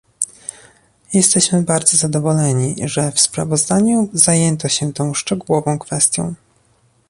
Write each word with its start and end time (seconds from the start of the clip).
Jesteśmy 1.13 1.61
bardzo 1.61 1.97
zadowoleni, 1.97 2.75
że 2.85 3.11
w 3.11 3.19
sprawozdaniu 3.19 4.09
zajęto 4.13 4.69
się 4.69 4.93
tą 4.93 5.13
szczegółową 5.13 5.79
kwestią 5.79 6.33